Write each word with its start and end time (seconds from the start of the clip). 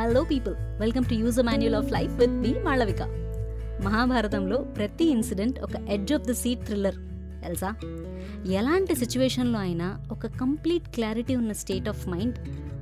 Hello 0.00 0.24
people 0.24 0.54
welcome 0.80 1.04
to 1.04 1.14
use 1.14 1.42
manual 1.42 1.74
of 1.74 1.92
life 1.92 2.12
with 2.12 2.30
me 2.30 2.54
Malavika 2.60 3.02
మహాభారతంలో 3.84 4.58
ప్రతి 4.58 5.04
incident 5.04 5.60
ఒక 5.60 5.70
edge 5.88 6.12
of 6.12 6.22
the 6.22 6.30
seat 6.32 6.62
thriller 6.66 6.94
తెలుసా? 7.44 7.74
ఎలాంటి 8.52 8.94
సిచ్యువేషన్లో 8.94 9.58
అయినా 9.58 10.04
ఒక 10.12 10.26
కంప్లీట్ 10.26 10.88
క్లారిటీ 10.88 11.36
ఉన్న 11.36 11.52
స్టేట్ 11.52 11.88
ఆఫ్ 11.88 12.08
మైండ్ 12.08 12.38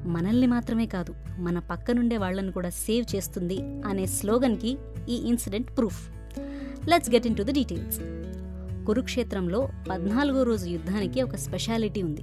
మనల్ని 0.07 0.47
మాత్రమే 0.47 0.87
కాదు 0.87 1.15
మన 1.39 1.59
పక్కనుండే 1.59 2.17
వాళ్ళని 2.17 2.53
కూడా 2.53 2.69
సేవ్ 2.69 3.17
చేస్తుంది 3.17 3.59
అనే 3.87 4.07
స్లోగన్కి 4.07 4.79
ఈ 5.09 5.15
incident 5.15 5.77
proof. 5.79 6.01
Let's 6.89 7.11
get 7.11 7.27
into 7.37 7.43
the 7.43 7.51
details 7.51 8.01
కురుక్షేత్రంలో 8.87 9.69
పద్నాలుగో 9.91 10.43
రోజు 10.43 10.67
యుద్ధానికి 10.69 11.23
ఒక 11.23 11.37
స్పెషాలిటీ 11.37 12.03
ఉంది. 12.03 12.23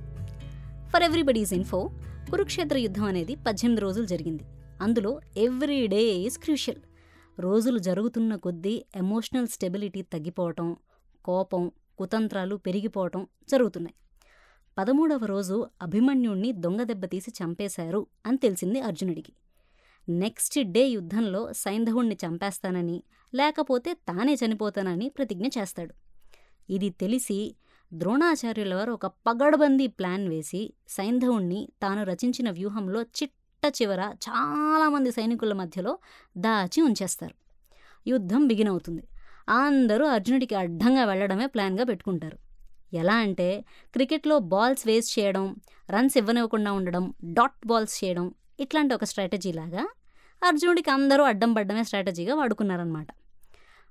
ఫర్ 0.94 1.04
ఎవ్రీబడీస్ 1.04 1.54
ఇన్ఫో 1.54 1.92
కురుక్షేత్ర 2.32 2.78
యుద్ధం 2.78 3.04
అనేది 3.04 3.36
పద్దెనిమిది 3.36 3.82
రోజులు 3.82 4.06
జరిగింది. 4.06 4.44
అందులో 4.82 5.22
ఎవ్రీ 5.38 5.88
డే 5.88 6.04
ఈజ్ 6.04 6.40
క్రూషియల్. 6.40 6.82
రోజులు 7.40 7.80
జరుగుతున్న 7.80 8.36
కొద్దీ 8.36 8.86
ఎమోషనల్ 8.96 9.48
స్టెబిలిటీ 9.48 10.02
తగ్గిపోవటం 10.02 10.76
కోపం 11.26 11.72
కుతంత్రాలు 11.98 12.56
పెరిగిపోవటం 12.56 13.28
జరుగుతున్నాయి. 13.50 13.96
పదమూడవ 14.78 15.26
రోజు 15.26 15.68
అభిమన్యుణ్ణి 15.82 16.52
దొంగ 16.52 16.84
దెబ్బతీసి 16.84 17.32
చంపేశారు 17.44 18.08
అని 18.26 18.38
తెలిసింది 18.38 18.80
అర్జునుడికి. 18.80 19.34
నెక్స్ట్ 20.10 20.60
డే 20.64 20.88
యుద్ధంలో 20.88 21.54
సైంధవుణ్ణి 21.54 22.18
చంపేస్తానని 22.26 23.04
లేకపోతే 23.36 23.94
తానే 23.94 24.34
చనిపోతానని 24.34 25.10
ప్రతిజ్ఞ 25.10 25.46
చేస్తాడు. 25.46 25.94
ఇది 26.70 26.90
తెలిసి 26.90 27.56
ద్రోణాచార్యుల 27.94 28.76
వారు 28.76 28.92
ఒక 28.92 29.06
పగడబందీ 29.06 29.88
ప్లాన్ 29.88 30.30
వేసి 30.30 30.74
సైంధవుణ్ణి 30.88 31.70
తాను 31.82 32.04
రచించిన 32.04 32.52
వ్యూహంలో 32.52 33.02
చిట్ట 33.02 33.45
చివర 33.68 34.00
చాలామంది 34.00 35.12
సైనికుల 35.12 35.54
మధ్యలో 35.54 35.98
దాచి 36.38 36.82
ఉంచేస్తారు. 36.82 37.36
యుద్ధం 38.08 38.48
బిగిన్ 38.48 38.70
అవుతుంది. 38.70 39.08
అందరూ 39.50 40.06
అర్జునుడికి 40.06 40.56
అడ్డంగా 40.56 41.06
వెళ్ళడమే 41.06 41.46
ప్లాన్గా 41.46 41.84
పెట్టుకుంటారు. 41.84 42.38
ఎలా 42.94 43.16
అంటే 43.16 43.66
క్రికెట్లో 43.94 44.40
బాల్స్ 44.40 44.88
వేస్ట్ 44.88 45.20
చేయడం 45.20 45.56
రన్స్ 45.90 46.18
ఇవ్వనివ్వకుండా 46.18 46.72
ఉండడం 46.72 47.14
డాట్ 47.24 47.68
బాల్స్ 47.68 48.04
చేయడం 48.04 48.34
ఇట్లాంటి 48.60 48.94
ఒక 48.94 49.04
స్ట్రాటజీ 49.04 49.52
లాగా 49.52 49.88
అర్జునుడికి 50.44 50.90
అందరూ 50.90 51.24
అడ్డం 51.24 51.54
పడ్డమే 51.54 51.84
స్ట్రాటజీగా 51.84 52.36
వాడుకున్నారనమాట 52.36 53.08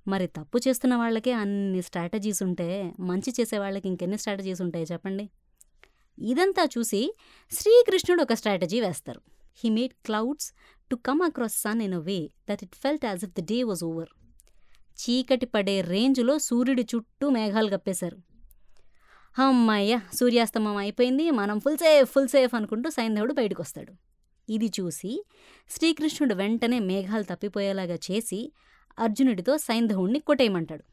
మరి 0.09 0.27
తప్పు 0.27 0.59
చేస్తున్న 0.69 0.97
వాళ్ళకే 0.97 1.33
అన్ని 1.33 1.83
స్ట్రాటజీస్ 1.83 2.43
ఉంటే 2.43 2.93
మంచి 3.01 3.35
చేసే 3.41 3.59
వాళ్ళకి 3.59 3.89
ఇంకెన్ని 3.89 4.19
స్ట్రాటజీస్ 4.19 4.63
ఉంటాయి 4.63 4.87
చెప్పండి? 4.93 5.31
ఇదంతా 6.19 6.69
చూసి 6.79 7.15
శ్రీకృష్ణుడు 7.53 8.23
ఒక 8.23 8.33
స్ట్రాటజీ 8.33 8.81
వేస్తారు. 8.81 9.21
He 9.55 9.71
made 9.71 9.93
clouds 10.07 10.53
to 10.91 10.97
come 10.97 11.23
across 11.23 11.57
sun 11.61 11.83
in 11.83 11.95
a 11.95 11.99
way 11.99 12.31
that 12.51 12.63
it 12.63 12.75
felt 12.75 13.05
as 13.05 13.25
if 13.25 13.33
the 13.41 13.45
day 13.45 13.63
was 13.63 13.85
over 13.85 14.09
చీకటి 15.03 15.47
పడే 15.47 15.81
రేంజ్లో 15.81 16.39
సూర్యుడి 16.39 16.83
చుట్టూ 16.83 17.31
మేఘాలు 17.31 17.71
కప్పేశారు. 17.77 18.19
అమ్మయ్య 19.39 20.01
సూర్యాస్తమం 20.15 20.77
అయిపోయింది 20.77 21.31
మనం 21.31 21.61
ఫుల్ 21.61 21.77
సేఫ్ 21.77 22.11
ఫుల్ 22.11 22.29
సేఫ్ 22.29 22.55
అనుకుంటూ 22.55 22.91
సైంధవుడు 22.91 23.33
బయటకు 23.33 23.63
వస్తాడు 23.63 23.93
ఇది 24.49 24.67
చూసి 24.67 25.25
శ్రీకృష్ణుడు 25.71 26.35
వెంటనే 26.35 26.79
మేఘాలు 26.79 27.23
తప్పిపోయేలాగా 27.23 27.95
చేసి 27.95 28.53
అర్జునుడితో 28.99 29.57
సైంధవుణ్ణి 29.57 30.19
కొట్టేయమంటాడు. 30.19 30.85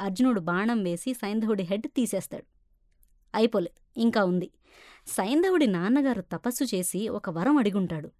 అర్జునుడు 0.00 0.40
బాణం 0.40 0.82
వేసి 0.82 1.14
సైంధవుడి 1.14 1.62
హెడ్ 1.62 1.86
తీసేస్తాడు. 1.86 2.44
అయిపోలేదు. 3.34 3.83
ఇంకా 3.96 4.24
ఉంది. 4.24 4.50
సైంధవుడి 5.06 5.66
నాన్నగారు 5.66 6.22
తపస్సు 6.22 6.64
చేసి 6.64 7.08
ఒక 7.08 7.30
వరం 7.30 7.56
అడిగుంటాడు. 7.56 8.10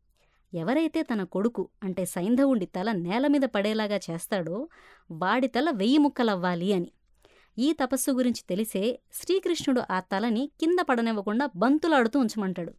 ఎవరైతే 0.55 1.03
తన 1.03 1.23
కొడుకు 1.23 1.69
అంటే 1.83 2.05
సైంధవుడి 2.05 2.67
తల 2.67 2.93
నేల 2.93 3.27
మీద 3.27 3.41
పడేలాగా 3.41 4.01
చేస్తాడో 4.11 4.69
వాడి 5.11 5.47
తల 5.49 5.71
వెయ్యి 5.71 5.99
ముక్కలవ్వాలి 5.99 6.73
అని. 6.73 6.91
ఈ 7.59 7.73
తపస్సు 7.73 8.11
గురించి 8.11 8.43
తెలిసే 8.49 8.99
శ్రీకృష్ణుడు 9.13 9.83
ఆ 9.91 10.01
తలని 10.01 10.51
కింద 10.61 10.79
పడనివ్వకుండా 10.83 11.51
బంతులాడుతూ 11.57 12.21
ఉంచమంటాడు. 12.21 12.73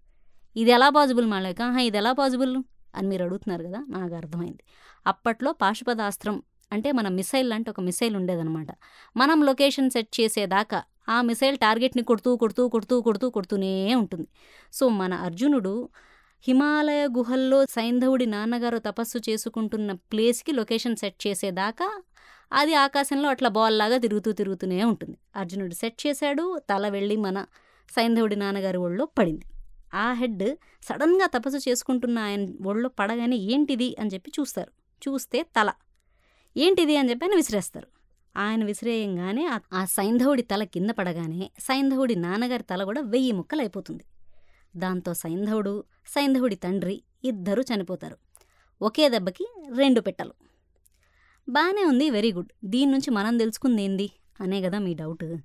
ఇది 0.56 0.72
ఎలా 0.72 0.90
పాజిబుల్ 0.90 1.28
మాలేక 1.28 1.78
ఇది 1.82 1.98
ఎలా 1.98 2.12
పాజిబుల్? 2.12 2.64
అని 2.96 3.08
మీరు 3.08 3.24
అడుగుతున్నారు 3.24 3.64
కదా 3.64 3.86
నాకు 3.90 4.16
అర్థమైంది. 4.16 4.64
అప్పట్లో 5.08 5.52
పాశుపదాస్త్రం 5.52 6.44
అంటే 6.72 6.92
మన 6.92 7.08
మిసైల్ 7.08 7.50
లాంటి 7.50 7.70
ఒక 7.70 7.80
మిసైల్ 7.80 8.16
ఉండేదన్నమాట. 8.16 8.68
మనం 9.18 9.44
లొకేషన్ 9.44 9.90
సెట్ 9.90 10.22
చేసేదాకా 10.22 10.84
ఆ 11.10 11.22
మిసైల్ 11.22 11.58
టార్గెట్ని 11.58 12.04
కొడుతూ 12.04 12.38
కొడుతూ 12.38 12.70
కొడుతూ 12.70 13.02
కొడుతూ 13.02 13.30
కొడుతూనే 13.30 13.96
ఉంటుంది. 13.96 14.28
సో 14.74 14.90
మన 14.90 15.14
అర్జునుడు 15.14 15.90
హిమాలయ 16.48 17.08
గుహల్లో 17.18 17.66
సైంధవుడి 17.66 18.26
నాన్నగారు 18.26 18.78
తపస్సు 18.78 19.18
చేసుకుంటున్న 19.30 19.92
ప్లేస్కి 19.92 20.52
లొకేషన్ 20.52 20.96
సెట్ 20.96 21.28
చేసేదాకా 21.28 22.04
అది 22.54 22.74
ఆకాశంలో 22.74 23.30
అట్లా 23.30 23.50
బాల్ 23.50 23.78
లాగా 23.78 23.98
తిరుగుతూ 23.98 24.32
తిరుగుతూనే 24.32 24.84
ఉంటుంది. 24.84 25.18
అర్జునుడు 25.36 25.74
సెట్ 25.74 26.08
చేశాడు 26.08 26.60
తల 26.70 26.90
వెళ్ళి 26.90 27.16
మన 27.16 27.46
సైంధవుడి 27.96 28.36
నాన్నగారి 28.36 28.78
ఒళ్ళో 28.78 29.06
పడింది. 29.06 29.46
ఆ 29.94 30.14
హెడ్ 30.14 30.56
సడన్గా 30.82 31.28
తపస్సు 31.28 31.70
చేసుకుంటున్న 31.70 32.20
ఆయన 32.20 32.48
ఒళ్ళో 32.66 32.90
పడగానే 32.90 33.36
ఏంటిది 33.36 33.96
అని 34.00 34.10
చెప్పి 34.14 34.32
చూస్తారు. 34.40 34.72
చూస్తే 35.10 35.44
తల. 35.44 35.72
ఏంటిది 36.58 36.98
అని 36.98 37.10
చెప్పి 37.10 37.26
ఆయన 37.26 37.36
విసిరేస్తారు. 37.36 37.95
ఆయన 38.38 38.66
విసిరేయంగానే 38.66 39.50
ఆ 39.74 39.86
సైంధవుడి 39.86 40.42
తల 40.42 40.64
కింద 40.64 40.90
పడగానే 40.90 41.52
సైంధవుడి 41.60 42.16
నాన్నగారి 42.16 42.64
తల 42.64 42.84
కూడా 42.84 43.02
వెయ్యి 43.02 43.32
ముక్కలు 43.32 43.62
అయిపోతుంది 43.62 44.04
దాంతో 44.78 45.14
సైంధవుడు 45.14 45.84
సైంధవుడి 46.08 46.56
తండ్రి 46.56 47.04
ఇద్దరూ 47.24 47.64
చనిపోతారు. 47.64 48.18
ఒకే 48.82 49.10
దెబ్బకి 49.10 49.48
రెండు 49.78 50.02
పెట్టలు. 50.02 50.34
బాగానే 51.50 51.84
ఉంది 51.84 52.10
వెరీ 52.10 52.32
గుడ్. 52.32 52.52
దీని 52.66 52.92
నుంచి 52.92 53.12
మనం 53.12 53.38
తెలుసుకుంది 53.38 53.84
ఏంది? 53.84 54.10
అనే 54.42 54.62
కదా 54.62 54.80
మీ 54.80 54.94
డౌట్. 54.94 55.38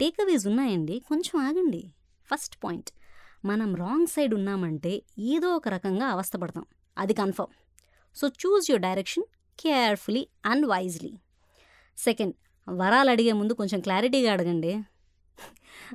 టేక్అవేస్ 0.00 0.46
ఉన్నాయండి 0.46 1.00
కొంచెం 1.08 1.40
ఆగండి. 1.40 1.92
First 2.34 2.56
point. 2.64 2.90
మనం 3.44 3.74
రాంగ్ 3.74 4.06
సైడ్ 4.06 4.34
ఉన్నామంటే 4.34 5.02
ఏదో 5.18 5.48
ఒక 5.48 5.68
రకంగా 5.68 6.06
అవస్థపడతాం. 6.06 6.64
అది 6.98 7.14
confirm. 7.14 7.54
So 8.18 8.28
choose 8.28 8.70
your 8.70 8.82
direction 8.82 9.24
carefully 9.60 10.28
and 10.46 10.66
wisely. 10.66 11.12
Second 11.98 12.34
వరాలు 12.68 13.10
అడిగే 13.10 13.32
ముందు 13.32 13.52
కొంచెం 13.52 13.80
క్లారిటీగా 13.80 14.32
అడగండి. 14.32 14.74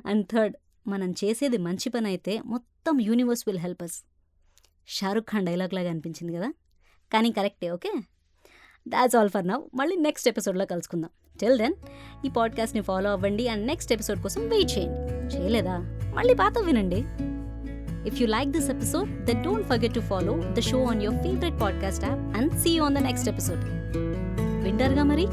అండ్ 0.06 0.26
థర్డ్ 0.26 0.56
మనం 0.86 1.10
చేసేది 1.10 1.58
మంచి 1.58 1.88
పని 1.88 2.06
అయితే 2.06 2.42
మొత్తం 2.44 3.00
universe 3.00 3.44
will 3.46 3.58
help 3.58 3.82
us 3.82 4.02
Shahrukh 4.88 5.26
Khan 5.26 5.46
dialogue 5.46 5.74
లాగా 5.74 5.90
అనిపించింది 5.90 6.36
కదా? 6.36 6.52
కానీ 7.12 7.32
కరెక్టే 7.32 7.70
okay? 7.70 7.92
That's 8.88 9.16
all 9.16 9.30
for 9.30 9.46
now 9.46 9.68
మళ్ళీ 9.74 9.96
నెక్స్ట్ 9.96 10.28
ఎపిసోడ్లో 10.28 10.66
కలుసుకుందాం. 10.66 11.10
టిల్ 11.40 11.58
దెన్ 11.58 11.74
ఈ 12.26 12.28
పాడ్కాస్ట్ని 12.28 12.82
ఫాలో 12.82 13.10
అవ్వండి 13.10 13.48
అండ్ 13.48 13.66
నెక్స్ట్ 13.66 13.92
ఎపిసోడ్ 13.92 14.22
కోసం 14.22 14.48
వెయిట్ 14.48 14.78
చేయండి. 14.78 15.36
చేయలేదా? 15.36 15.78
మళ్ళీ 16.16 16.34
పాత 16.34 16.58
వినండి. 16.58 17.04
If 18.08 18.22
you 18.22 18.28
like 18.28 18.50
this 18.50 18.70
episode 18.70 19.30
then 19.30 19.42
don't 19.42 19.68
forget 19.68 19.94
to 19.94 20.00
follow 20.00 20.42
the 20.52 20.60
show 20.60 20.84
on 20.84 21.02
your 21.02 21.22
favourite 21.22 21.60
podcast 21.60 22.04
app 22.04 22.18
and 22.18 22.52
see 22.52 22.78
on 22.78 22.94
the 22.94 22.98
next 22.98 23.28
episode 23.28 23.60
వింటారుగా 24.64 25.02
మరి? 25.02 25.26